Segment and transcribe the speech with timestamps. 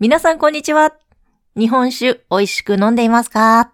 [0.00, 0.94] 皆さんこんにちは。
[1.58, 3.70] 日本酒美味しく飲んでいますか？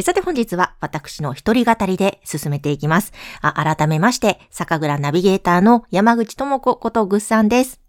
[0.00, 3.12] さて本日は私の一人語りで進めていきます。
[3.40, 7.80] あ改めまして、酒蔵ナビゲーターの山口智子ことぐっさんです。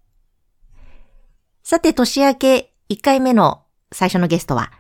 [1.62, 4.72] さて年明け1回目の最初のゲストは、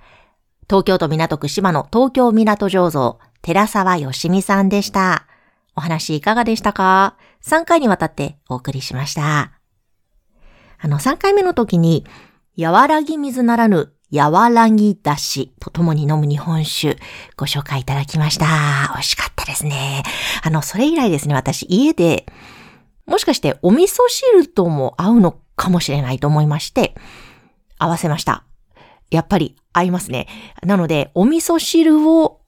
[0.67, 5.27] 東京都港区島の東京港醸造、寺沢よしみさんでした。
[5.75, 9.54] お話いかがでしたか ?3 回にわたってお送りしました。
[10.79, 12.05] あの、3回目の時に、
[12.57, 16.97] 和らぎ水ならぬ、和らぎだしと共に飲む日本酒、
[17.35, 18.45] ご紹介いただきました。
[18.93, 20.03] 美味しかったですね。
[20.43, 22.25] あの、それ以来ですね、私家で、
[23.05, 26.95] もしかしてお味噌汁とも合うのかもしれないと思いまして、
[27.77, 28.45] 合わせました。
[29.11, 30.27] やっぱり合いますね。
[30.63, 32.41] なので、お味噌汁を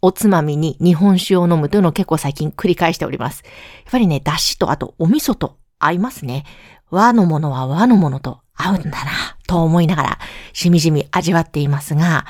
[0.00, 3.42] おつまみに日本酒を飲むというのを結構最近繰り返しております。
[3.44, 3.50] や
[3.88, 6.44] っぱりね、だしとあとお味噌と合いますね。
[6.90, 10.18] 和のものは和のものと合うんだな、と思いながら、
[10.52, 12.26] しみじみ味わっていますが、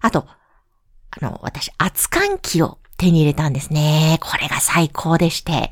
[0.00, 0.26] あと、
[1.10, 4.18] あの、私、熱燗機を手に入れたんですね。
[4.20, 5.70] これが最高でして、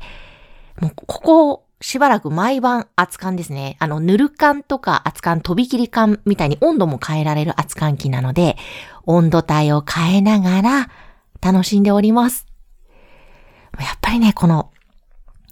[0.79, 3.77] もう、ここ、しばらく毎晩熱燗ですね。
[3.79, 8.57] あの、ぬる燗とか熱燗、飛び切り燗みたいに温度も変えられる熱燗機なので、
[9.05, 10.89] 温度帯を変えながら
[11.41, 12.45] 楽しんでおります。
[13.79, 14.71] やっぱりね、この、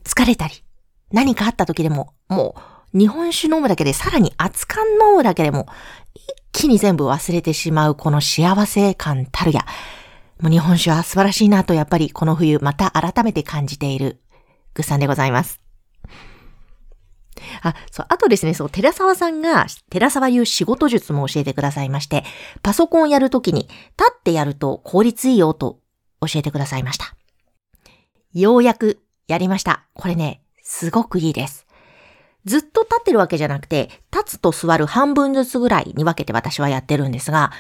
[0.04, 0.64] 疲れたり、
[1.12, 2.56] 何かあった時でも、も
[2.94, 5.68] う、日本酒飲むだけで、さらに熱燗飲むだけでも、
[6.14, 9.66] 一気に全部忘れてしまうこの幸せ感たるや、
[10.42, 14.22] もう日本酒は素晴らしいなと、やっぱりこの冬また改めて感じている、
[14.74, 15.62] ぐっさんでございます。
[17.62, 22.24] あ、そう、あとですね、そう、寺沢さんが、寺沢いう仕事術も教えてくださいまして、
[22.62, 25.80] パソコンやるときに、立ってやると効率いいよと
[26.22, 27.16] 教えてくださいました。
[28.34, 29.86] ようやくやりました。
[29.94, 31.66] これね、すごくいいです。
[32.44, 37.54] ずっと立ってるわけじゃなくて、立つと座る半分ずつぐらいに分けて私はやってるんですが、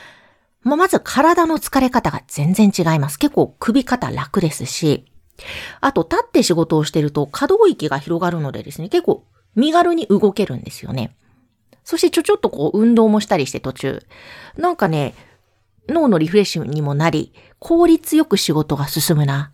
[0.61, 3.17] まあ、まず体の疲れ方が全然違います。
[3.17, 5.05] 結構首肩楽ですし、
[5.79, 9.23] あと立って仕事をしてると可動域が広がるのでですね、結構
[9.55, 11.15] 身軽に動けるんですよね。
[11.85, 14.05] そしてちょちょっとこう運動もしたりして途中。
[14.57, 15.15] なんかね、
[15.87, 19.53] 脳のリフレッシュにもなり、効率よく仕事が進むな、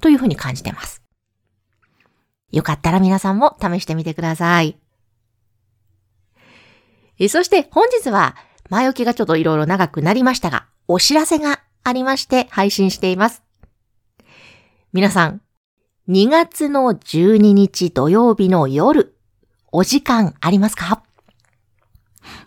[0.00, 1.03] というふうに感じてます。
[2.54, 4.78] よかったら皆さんも試してみてください。
[7.28, 8.36] そして本日は
[8.70, 13.42] 前置きがちょっといろいろ長くなりましたが、お知らせがありまして配信しています。
[14.92, 15.40] 皆さん、
[16.08, 19.16] 2月の12日土曜日の夜、
[19.72, 21.02] お時間ありますか？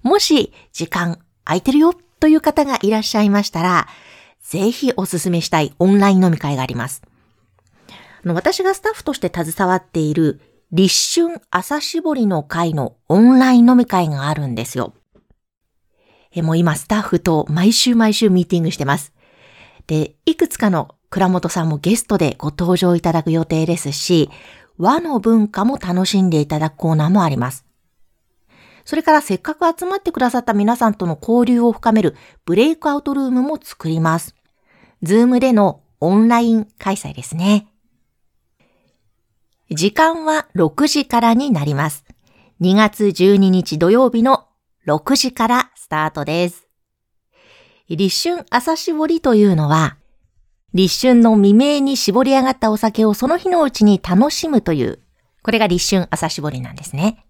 [0.01, 3.87] もし時間空いてるよという方がいらっしゃいましたら、
[4.41, 7.01] ぜひおすすめしたいオンライン飲み会があります。
[8.25, 10.41] 私がスタッフとして携わっている
[10.71, 14.93] 立春朝絞りの会のオンライン飲み会があるんですよ。
[16.31, 19.13] えもう今スタッフと毎週毎週ミーティングしてます。
[19.87, 24.29] で、いくつかの倉本さんもゲストでご登場いただく予定ですし、
[24.77, 27.65] 和の文化も楽しんでいただくコーナーもあります。
[28.83, 34.35] それからせっかく集まってくださった皆さんとの交流を深めるブレイクアウトルームも作ります。
[35.01, 37.67] ズームでのオンライン開催ですね。
[39.69, 42.05] 時間は6時からになります。
[42.61, 44.45] 2月12日土曜日の
[44.87, 46.67] 6時からスタートです。
[47.89, 49.97] 立春朝絞りというのは、
[50.73, 54.99] 立春の未明に絞り上がったお酒をその日のうちに楽しむという、
[55.43, 57.26] これが立春朝絞りなんですね。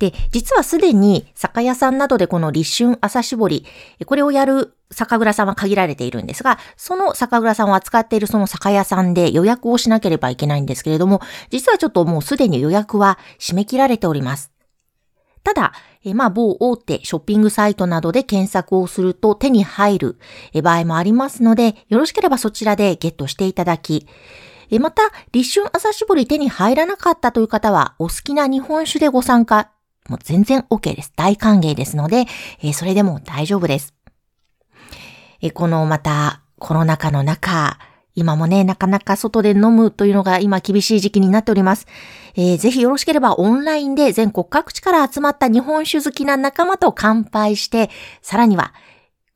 [0.00, 3.66] で、実はすでに酒屋さんなどでこの立春朝絞り、
[4.06, 14.50] これをやる酒蔵さんは限られているんですが、その酒蔵さんを扱っているその酒屋さんで予約をしなければいけないんですけれども、実はちょっともうすでに予約は締め切られております。
[15.44, 15.72] ただ、
[16.02, 20.18] えまあ、某大手ショッピングサイトなどで検索をすると手に入る
[20.62, 24.06] 場合もありますので、よろしければそちらでゲットしていただき、
[24.78, 29.70] また、立春朝絞り手に入らなかったという方は、お好きな日本酒でご参加
[30.10, 31.12] もう全然 OK です。
[31.14, 32.24] 大歓迎ですので、
[32.60, 33.94] え、それでも大丈夫です。
[35.40, 37.78] え、このまたコロナ禍の中、
[38.16, 41.86] 今もね、なかなか外で飲むというのが今厳しい時期になっております。
[42.34, 47.88] えー、ぜひよろしければオンラインで全国各地から集まった日本酒好きな仲間と乾杯して、
[48.20, 48.74] さらには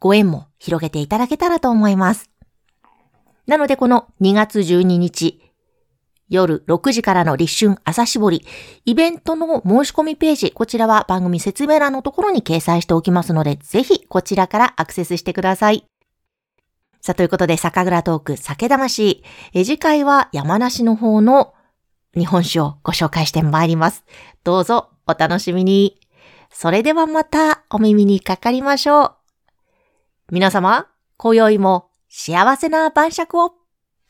[0.00, 2.30] ご縁も広げていただけたらと思います。
[3.46, 5.40] なのでこの2月12日、
[6.28, 8.46] 夜6時からの立春朝絞り、
[8.84, 15.84] イベントの申し込みページ、こちらは番組説明欄のところに掲載しておきますので、ぜひこちらからアクセスしてください。
[17.00, 19.22] さあ、ということで、酒蔵トーク酒魂。
[19.52, 21.52] 次回は山梨の方の
[22.16, 24.04] 日本酒をご紹介してまいります。
[24.42, 26.00] どうぞお楽しみに。
[26.50, 29.14] それではまたお耳にかかりましょう。
[30.32, 30.86] 皆様、
[31.16, 33.63] 今宵も幸せな晩酌を。